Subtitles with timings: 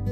[0.00, 0.06] こ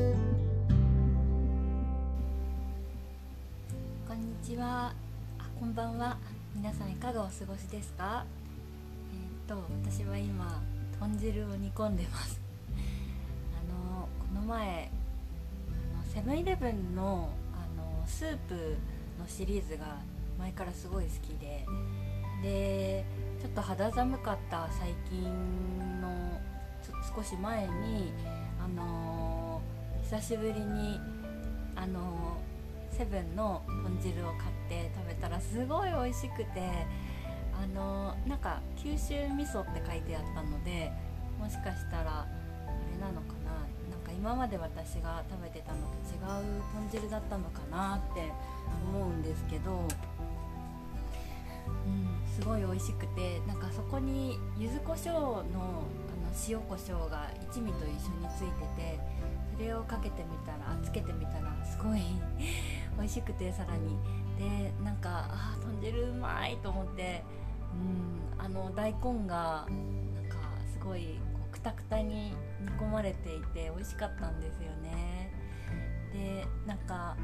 [4.13, 4.93] んにちは。
[5.39, 6.19] あこんばんは。
[6.55, 8.27] 皆さんいかがお過ごしですか？
[9.49, 10.61] えー、っと私は今
[11.01, 12.39] 豚汁を煮込んでます。
[13.57, 14.91] あのこの前
[15.97, 18.77] のセブンイレブンのあのスープ
[19.19, 19.97] のシリーズが
[20.39, 21.65] 前からすごい好きで。
[22.43, 23.07] で
[23.41, 25.23] ちょっと肌寒かった最近
[26.03, 26.09] の
[27.17, 28.13] 少し前に
[28.63, 29.28] あの
[30.11, 30.99] 久しぶりに
[31.77, 32.39] あの
[32.91, 36.63] セブンの豚汁を買って食べたらすごい美味しくて
[37.53, 40.91] あのなんか九州味噌って書いてあったので
[41.39, 42.27] もしかしたらあ
[42.91, 43.53] れなのかな
[43.93, 48.33] なんか今まで私が食べてたのと違う豚汁だったのかなって
[48.91, 49.73] 思うんですけど、
[51.85, 55.85] うん、すごい美味しくてなんかそこに柚子胡椒のあの
[56.49, 59.01] 塩コショウが一味と一緒についてて
[59.55, 62.01] それをかけてみたらつけてみたらすごい
[62.97, 63.99] 美味しくてさらに。
[64.39, 67.25] でなんかあ豚汁うまいと思って
[68.39, 69.67] うんあの大根が
[70.15, 70.37] なんか
[70.73, 75.33] すごいこうくたくたに煮込まれていて美味しかったんですよね。
[76.13, 77.17] でなんか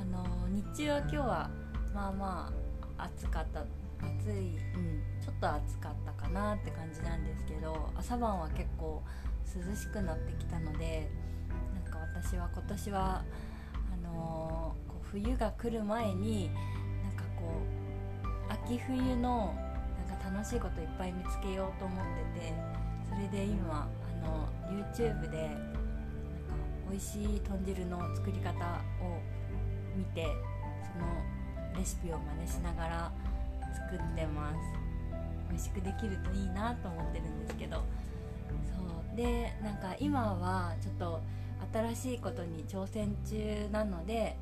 [0.00, 1.50] あの日中は今日は
[1.92, 2.52] まあま
[2.96, 7.59] あ暑かった暑い、うん、ちょっと暑かったかなって感じなんですけど
[8.00, 9.02] 朝晩は結構
[9.44, 11.10] 涼しくなってきたので
[11.74, 13.22] なんか私は今年は
[13.92, 16.50] あのー、こう冬が来る前に
[17.02, 17.60] なんかこ
[18.24, 19.54] う秋冬の
[20.08, 22.54] なんか楽しいこといっぱい見つけようと思ってて
[23.10, 23.86] それで今
[24.24, 25.60] あの YouTube でなんか
[26.90, 28.50] 美味しい豚汁の作り方
[29.02, 29.20] を
[29.94, 30.26] 見て
[30.94, 33.12] そのレシピを真似しながら
[33.74, 34.79] 作ってます。
[35.50, 37.76] 美味しくできるといいなと思ってるんですけど。
[37.76, 37.82] そ
[39.14, 39.16] う。
[39.16, 41.20] でなんか今はちょっと
[41.72, 44.36] 新しいことに挑戦中なので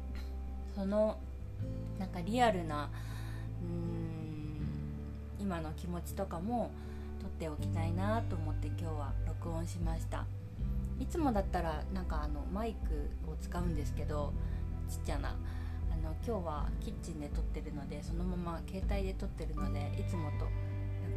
[0.75, 1.19] その
[1.98, 2.89] なんかリアルな
[3.63, 4.61] うん
[5.41, 6.70] 今の気持ちとかも
[7.20, 10.27] 撮っておきたいなと思って今日は録音しました。
[11.01, 14.33] いつもだったらなんかあのマイクを使うんですけど
[14.89, 15.30] ちっちゃな。
[15.90, 20.46] あの今日はキッチンで撮ってるのでそのまま携帯で撮ってるのでいつもと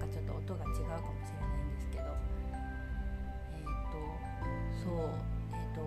[0.01, 2.03] かちょっと音が違うかもしれないんですけど。
[3.53, 4.01] えっ、ー、と
[4.83, 5.09] そう
[5.53, 5.81] えっ、ー、と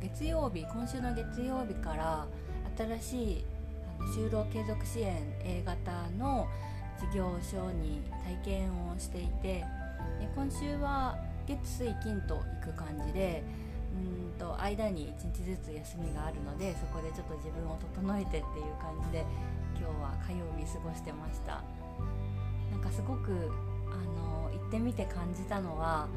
[0.00, 2.26] 月曜日今週の月曜日から
[2.76, 3.44] 新しい
[3.98, 6.48] あの就労継続支援 A 型の
[6.98, 9.64] 事業所に体験をしていて
[10.34, 13.42] 今週は月水金と行く感じで
[13.94, 18.42] うんと間に1日ずつ休みがあるのでそこでちょっと自分を整えてっていう
[18.80, 19.24] 感じで
[19.76, 21.79] 今日は火曜日過ごしてました。
[22.80, 23.50] なんかすごく
[23.90, 26.08] あの行ってみて感じたのは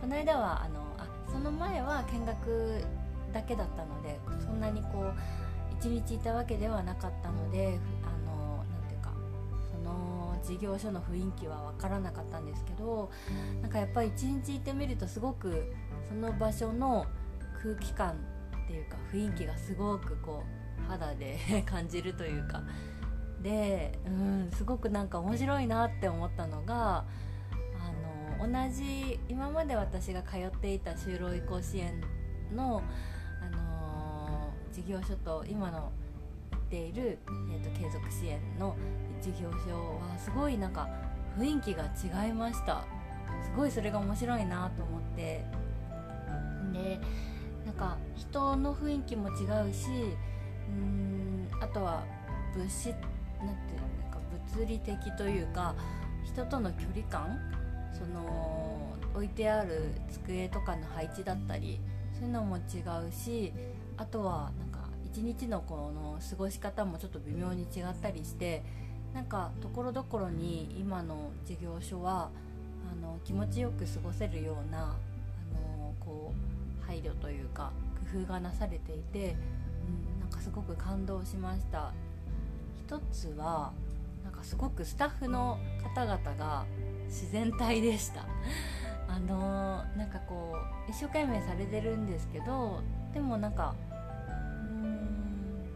[0.00, 2.82] この間はあのあその前は見学
[3.32, 9.12] だけだったのでそんなにこう1日いたわけではなかったのであのていうか
[9.70, 13.10] その事業所の雰囲気は分からなかったんですけど
[13.60, 15.72] なんかやっぱり1日いてみるとすごく
[16.08, 17.06] その場所の
[17.62, 18.12] 空気感
[18.64, 20.42] っていうか雰囲気がすごくこ
[20.78, 21.36] う肌で
[21.66, 22.62] 感じるというか
[23.42, 27.04] で、うん、すごくなんか面白いなって思ったのが
[28.40, 32.00] あの同じ今まで私が通っていた就労移行支援
[32.54, 32.82] の、
[33.40, 35.92] あの、事業所と今の
[36.52, 37.18] 行っている、
[37.52, 38.76] えーと継続支援の
[39.20, 40.88] 事業所はすごいなんか
[41.38, 42.84] 雰囲気が違いました。
[43.42, 45.44] すごいそれが面白いなと思って。
[46.72, 47.00] で
[47.64, 49.88] なんか人の雰囲気も違うし
[50.68, 52.04] うんあとは
[52.54, 52.94] 物質
[53.44, 54.18] なんていうなんか
[54.54, 55.74] 物理的というか
[56.24, 57.38] 人との距離感？
[57.92, 61.80] その置いてある机とかの配置だったり
[62.14, 62.60] そういうのも違
[63.08, 63.52] うし
[63.96, 68.62] あとはなんか一日のこの過ごし方もちょっと微妙に違ったりして
[69.14, 72.30] なんかところどころに今の事業所は
[72.92, 74.86] あの気持ちよく過ごせるようなあ
[75.78, 76.32] のこ
[76.82, 77.72] う配慮というか
[78.12, 79.34] 工夫がなされていて、
[80.14, 81.92] うん、なんかすごく感動しました。
[82.88, 83.74] 一つは
[84.24, 85.58] なんかすごくスタッフの
[85.94, 86.64] 方々が
[87.06, 88.24] 自然体でした。
[89.06, 90.56] あのー、なんかこ
[90.86, 92.80] う一生懸命されてるんですけど
[93.12, 93.74] でもなんか
[94.70, 95.66] うん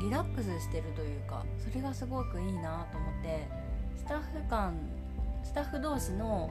[0.00, 3.46] リラックスしてるというかそれがすごくいいなと思って
[3.96, 4.74] スタッフ間
[5.44, 6.50] スタッフ同士の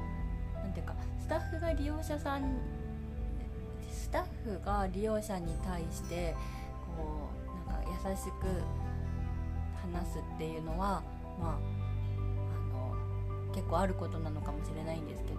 [0.55, 2.57] 何ていうかスタッフが利用者さん
[3.91, 6.35] スタッフが利用者に対して
[6.97, 7.29] こ
[7.67, 8.82] うなんか優しく
[9.93, 11.03] 話すっていうのは
[11.39, 15.37] まああの結構あることなのかもしれないんですけど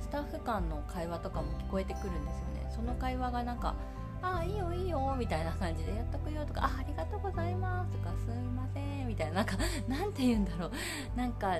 [0.00, 2.70] スタッフ間の会話とかも聞こえてくるんですよね。
[2.74, 3.74] その会話がなんか
[4.22, 9.56] 「ああいいよいいよ」みたいな感じで「やっとくよ」とか「あありがとうございます」とか「すみません」みたいななんか
[9.88, 10.70] なんて言うんだろう。
[11.16, 11.58] なんか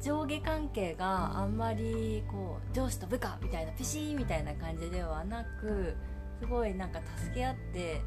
[0.00, 5.96] 上下関係があんまりこう上司と部下みたいなピシーみたいな感じではなく
[6.38, 8.00] すごいなんか助け合って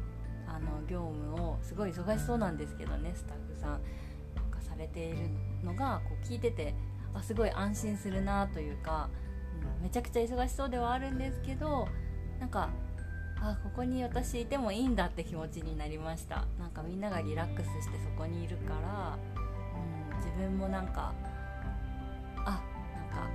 [0.54, 3.80] あの業務をすごい忙しそうなんですけどねスタッフさん
[4.50, 5.16] かされている
[5.64, 6.74] のがこう聞いてて
[7.14, 9.08] あすごい安心するなというか、
[9.78, 11.88] うん、めちゃくちゃ忙しそうではあるんですけど
[12.38, 12.70] なんか
[13.40, 16.44] あここに私いてもいいんだって気持ちになりました。
[16.60, 19.18] なんかみんながリラックスしてそこにいるから、
[20.12, 21.12] うん、自分もなんか
[22.44, 22.60] あなん
[23.10, 23.28] か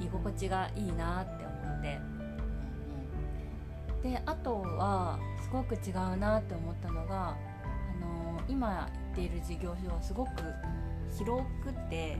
[0.00, 1.98] 居心地がいいなって思って、
[3.94, 5.18] うんうん、であとは
[5.54, 7.36] ごく違うなって思ったのが、あ
[8.00, 10.30] のー、今行っている事業所はすごく
[11.16, 12.18] 広くて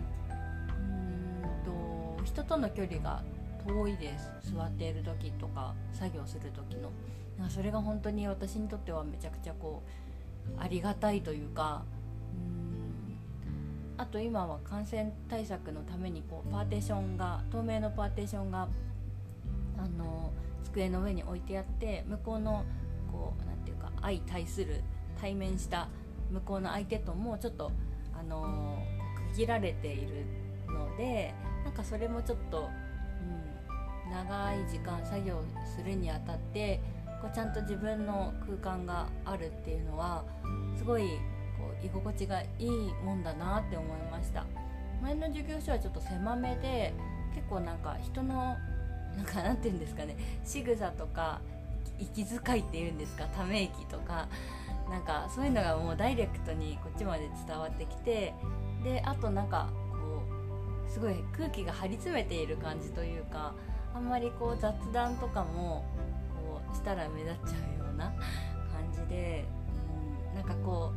[0.78, 3.22] うんと人との距離が
[3.66, 4.54] 遠いです。
[4.54, 6.90] 座っている時とか作業する時の。
[7.38, 9.82] なんかそれが本当に私にとってはめちゃくちゃこ
[10.56, 11.82] うありがたいというか
[13.96, 18.68] あと今は感染対策のためにこうパーテーションが透明のパーテーションが
[19.78, 20.32] あの
[20.62, 22.64] 机の上に置いてあって向こうの
[23.14, 24.82] こうなんていうか相対する
[25.20, 25.88] 対面した
[26.30, 27.70] 向こうの相手ともちょっと
[28.12, 28.82] あの
[29.30, 30.26] 区切られている
[30.68, 31.32] ので
[31.64, 32.68] なんかそれもちょっと、
[34.06, 35.42] うん、長い時間作業
[35.76, 36.80] するにあたって
[37.22, 40.24] こうちゃんと自分の空間があるっていうのは
[40.76, 41.02] すごい
[41.56, 42.68] こう居心地がいい
[43.04, 44.44] もんだなって思いました。
[45.02, 46.94] 前の授業所はちょっと狭めで
[47.34, 48.56] 結構なんか人の
[49.16, 51.40] なんかなんて言うんですかね仕草とか
[51.98, 53.24] 息遣いっていうんですか？
[53.26, 54.28] ため息とか。
[54.90, 58.34] なんかそういうのがもうダイレクトにこっちまで伝わってきて
[58.84, 60.22] であとなんかこ
[60.86, 63.54] うすごい空気が張り詰めている感じというか
[63.94, 65.86] あんまりこう雑談とかも
[66.36, 68.12] こうしたら目立っちゃうような
[68.70, 69.46] 感じで、
[70.30, 70.92] うん、なんかこ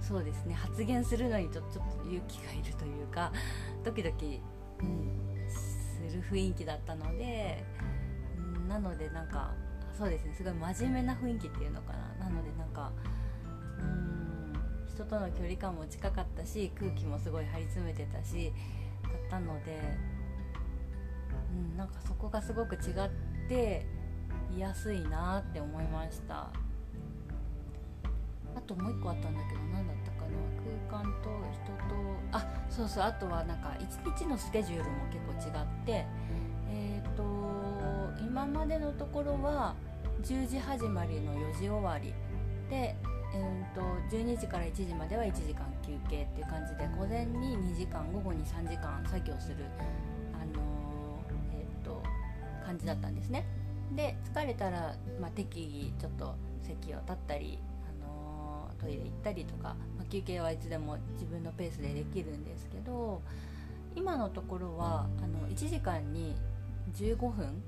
[0.00, 0.54] うそうですね。
[0.54, 3.30] 発言するのにちょちょっと勇気がいるというか
[3.84, 4.40] ドキドキ、
[4.80, 7.62] うん、する雰囲気だったので、
[8.38, 9.52] うん、なのでなんか
[10.00, 10.34] そうですね。
[10.34, 12.24] すごい真面目な雰囲気っていうのかな。
[12.24, 12.90] なのでなんか
[13.78, 14.54] うん
[14.88, 18.50] 人との距離感も近かったし空気もすごい張り詰めてたし
[19.02, 19.78] だったので、
[21.52, 23.10] うん、なんかそこがすごく違っ
[23.46, 23.84] て
[24.56, 26.48] いやすいなって思いました。
[28.56, 30.30] あともう一個あったんだけど何だったかな。
[30.88, 33.04] 空間と人とあそうそう。
[33.04, 36.06] あとはなんか一日のスケジュールも結構違って
[36.70, 39.74] えっ、ー、と今までのところは
[40.22, 42.12] 10時始まりの4時終わり。
[42.68, 42.94] で、
[43.34, 43.80] えーと、
[44.14, 49.56] 12時から1時までは1時間休憩っていう感じで午前に2時間午後に3時間作業する、
[50.34, 52.02] あのー、えーと
[52.64, 53.46] 感じだったんですね。
[53.96, 57.58] で疲れたら、まあ、適宜ちょっと席を立ったり
[57.88, 63.20] あのトイレ行ったりとか、まあ、休憩はいつでも自分のペースでできるんですけど
[63.96, 66.36] 今のところはあの1時間に
[66.94, 67.62] 15分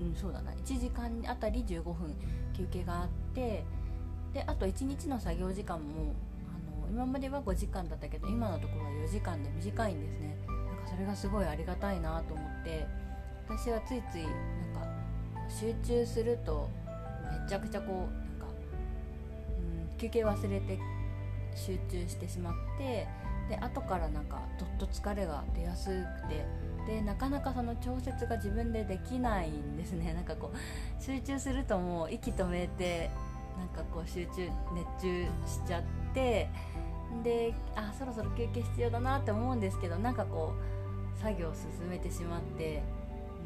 [0.00, 0.52] うんそうだな。
[0.52, 2.14] 1時間あたり15分
[2.56, 3.64] 休憩があって
[4.32, 6.14] であと1日の作業時間も
[6.48, 10.36] あの今までは5時間だったけど今のところは4時間で短いんですね。
[10.46, 12.86] なんかそれがすごいありがたいなと思って
[13.48, 14.32] 私はついついなん
[14.74, 14.86] か
[15.48, 16.68] 集中すると
[17.42, 18.46] めちゃくちゃこうなんか
[19.98, 20.78] 休憩忘れて
[21.54, 23.06] 集中してしまって
[23.48, 26.44] で後からなんかどっと疲れが出やすくて
[26.86, 30.12] でなかなかその調節が自分でできないんですね。
[30.14, 33.10] なんかこう集中するともう息止めて
[33.58, 36.48] なんかこう集中熱中しちゃって
[37.22, 42.82] であそろそろ休憩必要だなって思うんですけどなんかこう作業を進めてしまって、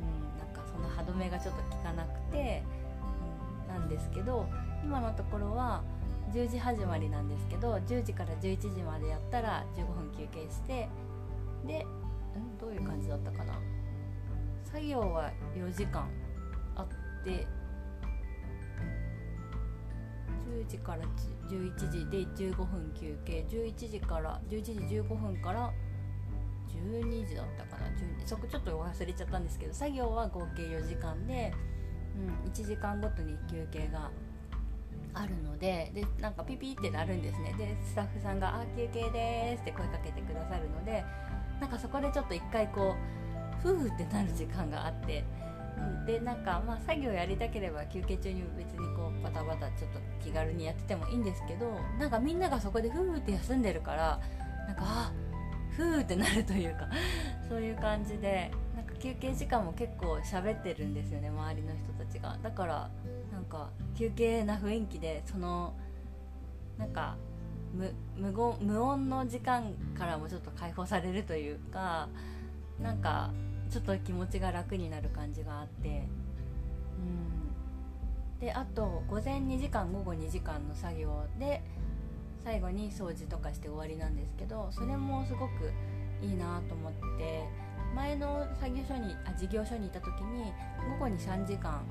[0.00, 2.62] うん、なんかその歯止めがちょっと効かなくて、
[3.68, 4.46] うん、なんですけど
[4.82, 5.82] 今のところは
[6.32, 10.88] 10時始まりなんですけど10時から11時までやったら15分休憩して
[11.66, 11.86] で
[12.60, 13.58] どういう感じだったかな？
[14.64, 16.08] 作業は4時間。
[16.76, 17.46] あって
[20.48, 21.02] 10時から
[21.48, 23.44] 11時で15分休憩。
[23.48, 25.72] 11時から11時15分から
[26.68, 31.52] 12時だったかな？12そこちょっと忘れちゃったんですけど作業は合計4時間で、
[32.44, 34.10] うん、1時間ごとに休憩が
[35.14, 37.54] あるのででなんかピピってなるんですね。
[37.58, 41.02] でスタッフさんが「あ休憩です」って声かけてくださるので
[41.60, 45.24] なんかそこでちょっと一回こうふうってなる時間があって、
[45.76, 54.20] うん、でなんかまあ作業やりたければ休憩中に別にこうバタバタちょっと気軽にやっててもいいんですけどなんかみんながそこでふうって休んでるから
[54.66, 55.12] なんかあ
[55.76, 56.88] ふうってなるというか
[57.48, 62.36] そういう感じでなんか休憩時間も結構喋ってるんですよね周りの人たちが。
[62.42, 62.90] だから
[63.32, 65.74] なんか休憩な雰囲気でその
[66.78, 67.16] なんか
[67.74, 72.08] 無無無音の時間からもちょっと解放されるというか
[72.80, 73.30] なんか
[73.70, 75.88] ちょっと気持ちが楽になる感じがあって。
[75.88, 77.48] うん。
[78.40, 81.60] であと午前2時間午後2時間の作業で
[82.44, 85.72] 最後に掃除とかして終わりなんですけどそれもすごく
[86.22, 87.44] いいなと思って
[87.94, 90.52] 前の作業所にあ事業所にいた時に
[90.98, 91.84] 午後に3時間、あ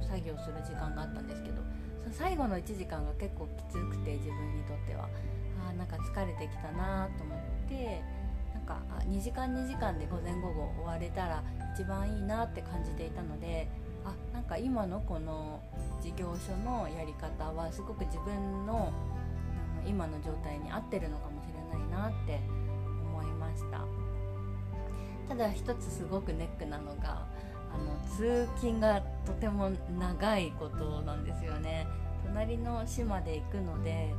[0.00, 1.56] のー、作業する時間があったんですけど
[2.12, 5.08] 最後の1時間が結構きつくて自分にとっては。
[5.68, 8.02] あなんか疲れてきたなと思って
[8.52, 11.42] なんか2時間2時間で午前午後終われたら
[11.74, 13.68] 一番いいなって感じていたので
[14.04, 15.60] あなんか今のこの
[16.02, 18.92] 事業所のやり方はすごく自分の
[19.78, 22.40] あの今の状態に合ってるのかもしれないなって
[23.08, 23.84] 思いました。
[25.28, 27.26] ただ一つすごくネックなのが
[27.74, 31.86] あの通勤がとても長いことなんですよね。
[32.24, 34.14] 隣の市まで行くので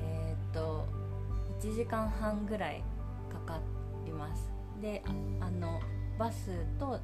[0.00, 0.86] えー、っと
[1.60, 2.82] 1時間半ぐらい
[3.30, 3.60] かか
[4.04, 4.50] ります。
[4.80, 5.02] で
[5.40, 5.80] あの
[6.18, 6.98] バスとうん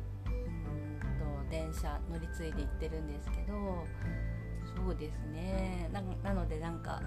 [1.44, 3.86] と電車乗り継いで行ってるんですけど
[4.76, 5.88] そうですね。
[6.22, 7.00] なのでなんか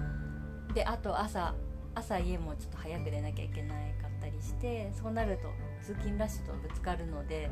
[0.74, 1.54] であと朝
[1.96, 5.50] 朝家もちょっと早く出なきゃいけないかったりしてそうなると
[5.82, 7.50] 通勤ラッシュとぶつかるので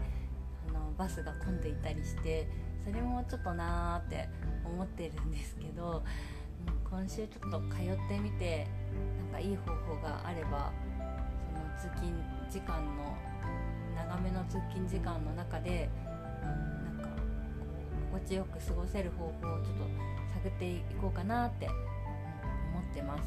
[0.97, 2.47] バスが混んでいたりして
[2.85, 4.27] それもちょっとなーって
[4.65, 6.03] 思ってるんですけど、
[6.89, 8.67] 今週ちょっと通ってみて
[9.31, 10.71] なんかいい方法があれば
[11.79, 12.13] その通勤
[12.49, 13.15] 時間の
[13.95, 15.89] 長めの通勤時間の中で、
[16.85, 17.15] なんかこ
[18.11, 19.87] う心地よく過ごせる方法をちょっと
[20.43, 21.75] 探っていこうかなって、思
[22.91, 23.23] ってます。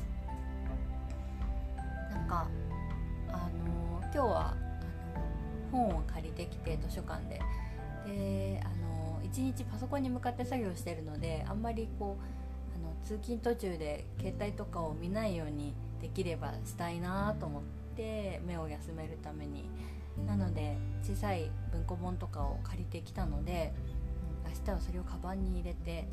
[2.12, 2.49] なんか
[3.28, 4.54] あのー、今日は
[5.70, 7.40] 本を借りてきて図書館で。
[8.06, 17.62] であの1日パソコンに向かって作業してるのであんまりこうあの通勤途中で携帯とかを見ないようにできればしたいなと思っ
[17.96, 19.68] て目を休めるために。
[20.25, 23.75] なので小さい文庫本とかを借りてきたので、
[24.46, 26.08] 明日はそれをカバンに入れて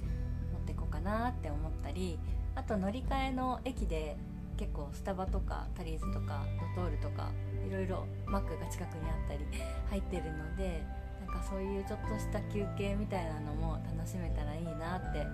[0.51, 2.19] 持っていこうかなって思ったり
[2.55, 4.17] あと乗り換えの駅で
[4.57, 6.45] 結構スタバとかタリーズとか
[6.75, 7.29] ドトールとか
[7.67, 9.39] いろいろマックが近くにあったり
[9.89, 10.83] 入ってるので
[11.25, 15.25] なんかそういうちょっとした休憩みたいなのも楽しめたらいいなって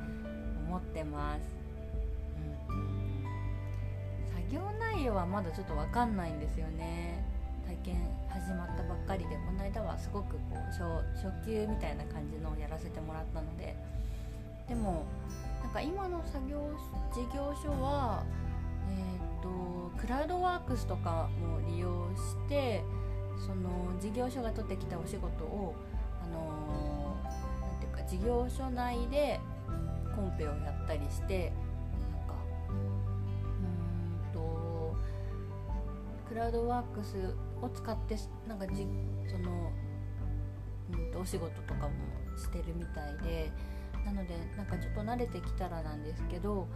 [0.68, 1.42] 思ってます、
[2.70, 7.24] うん、作業内容はまだちょっと分かんないんですよね。
[7.68, 7.96] 体験
[8.30, 10.82] 始まったばっかりでこの間はすごくこう初
[11.24, 13.76] 初級みたいな感じのをやらせてもらったので。
[14.70, 15.04] でも
[15.64, 16.58] なんか今の作業
[17.12, 18.24] 事業所は
[18.90, 22.84] えーと、クラウドワークスとかも利用して
[23.38, 23.70] その
[24.00, 25.76] 事業所が取ってきたお仕事を、
[26.24, 29.40] あのー、なんていうか事業所内で
[30.16, 31.54] コンペをやったりして
[32.18, 32.36] なんか
[32.70, 34.96] うんと
[36.28, 38.16] クラウドワークスを使って
[38.48, 38.86] なんかじ
[39.30, 39.72] その
[40.92, 41.92] うんとお仕事とかも
[42.38, 43.52] してるみたいで
[44.06, 46.68] なのでなんかちょっと慣れてきたらなんですけど、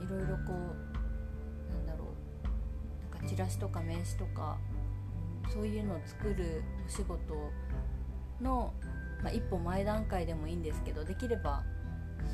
[0.00, 0.89] うん、いろいろこう
[3.26, 4.58] チラシとか名刺とか、
[5.52, 7.50] そういうのを作るお仕事
[8.40, 8.72] の、
[9.22, 11.62] まあ、一歩前段階でもいいんですけどできれば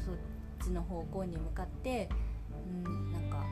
[0.05, 0.15] そっ
[0.63, 2.09] ちの方向に向かって、
[2.85, 3.45] うん、なんか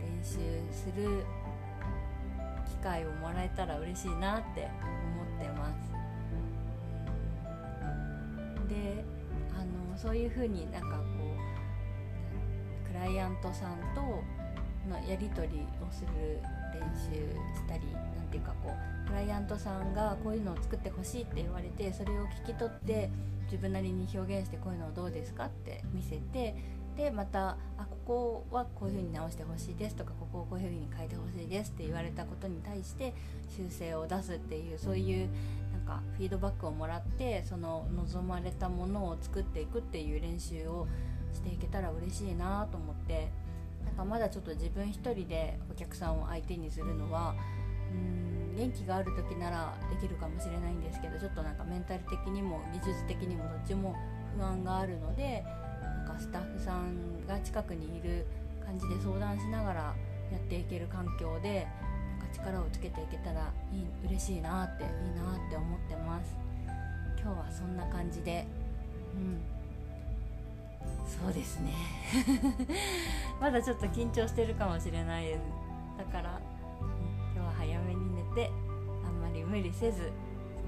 [0.00, 0.38] 練習
[0.72, 1.24] する
[2.66, 4.68] 機会をもらえたら嬉しいなって
[5.14, 5.92] 思ってます。
[8.68, 9.04] で
[9.54, 11.02] あのそういうふうになんかこ
[12.86, 14.00] うクライアントさんと
[14.88, 16.40] のやり取りをする
[16.72, 17.12] 練習
[17.54, 17.82] したり
[18.16, 23.10] 何ていうかこうクライアントさんがこういうのを作ってほしいって言われてそれを聞き取って
[23.44, 26.54] 自分なりに表現してこういうのをどうですかって見せて
[26.96, 33.14] でまたあここはこういう風に直してほしいですとかここをこういう風に変えてほしいですって言われたことに対して
[33.48, 35.28] 修正を出すっていうそういう
[35.72, 40.86] なんかフィードバックをもらってその望まれたものを作っていくっていう練習を
[41.32, 43.30] していけたら嬉しいなと思って
[43.92, 47.34] なんかまだちょっと自分一人でお客さんを相手にするのは
[47.92, 53.94] うん元気がある時ならできるかもしれないんですけどちょっとなんかメンタル的にも技術的にもどっちも
[54.36, 55.44] 不安があるので
[55.82, 58.26] なんかスタッフさんが近くにいる
[58.64, 59.80] 感じで相談しながら
[60.30, 61.66] やっていける環境で
[62.18, 66.34] なんか力をつけていけたらいい嬉しいなっていいなって思ってます。
[67.20, 68.46] 今日はそんな感じで
[69.14, 69.61] うん。
[71.06, 71.72] そうですね。
[73.40, 75.40] まだちょっと緊張してるかもしれないです。
[75.98, 76.40] だから、
[77.34, 78.50] 今日は早めに寝て
[79.06, 80.10] あんまり無理せず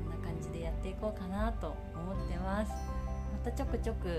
[0.03, 2.73] そんな感じでやっていこうかなと思ってます。
[2.73, 4.17] またちょくちょくなん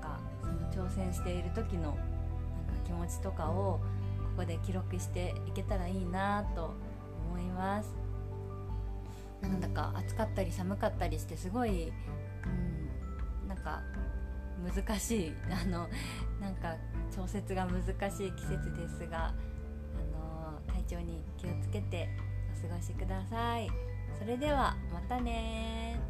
[0.00, 1.98] かその挑戦している時のなんか
[2.84, 3.80] 気持ちとかを
[4.36, 6.74] ここで記録していけたらいいなと
[7.30, 7.92] 思います。
[9.42, 11.92] なんだか暑かったり寒かったりしてすごい、
[12.46, 13.82] うん、なんか
[14.64, 15.88] 難しいあの
[16.40, 16.76] なんか
[17.14, 19.32] 調節が難しい季節ですが、あ
[20.12, 22.08] の体調に気をつけて
[22.64, 23.68] お過ごしください。
[24.18, 26.00] それではまたね